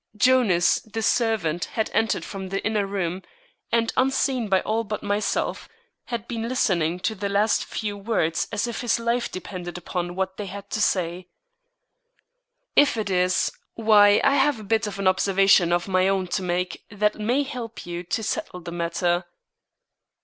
Jonas, 0.17 0.79
the 0.79 1.03
servant, 1.03 1.65
had 1.65 1.91
entered 1.93 2.25
from 2.25 2.49
the 2.49 2.65
inner 2.65 2.87
room, 2.87 3.21
and 3.71 3.93
unseen 3.95 4.47
by 4.49 4.61
all 4.61 4.83
but 4.83 5.03
myself, 5.03 5.69
had 6.05 6.27
been 6.27 6.49
listening 6.49 6.99
to 7.01 7.13
the 7.13 7.29
last 7.29 7.63
few 7.63 7.95
words 7.95 8.47
as 8.51 8.65
if 8.65 8.81
his 8.81 8.97
life 8.97 9.31
depended 9.31 9.77
upon 9.77 10.15
what 10.15 10.37
they 10.37 10.47
had 10.47 10.71
to 10.71 10.81
say. 10.81 11.27
"If 12.75 12.97
it 12.97 13.11
is, 13.11 13.51
why 13.75 14.19
I 14.23 14.37
have 14.37 14.59
a 14.59 14.63
bit 14.63 14.87
of 14.87 14.97
an 14.97 15.05
observation 15.07 15.71
of 15.71 15.87
my 15.87 16.07
own 16.07 16.25
to 16.29 16.41
make 16.41 16.83
that 16.89 17.19
may 17.19 17.43
help 17.43 17.85
you 17.85 18.01
to 18.01 18.23
settle 18.23 18.59
the 18.61 18.71
matter." 18.71 19.25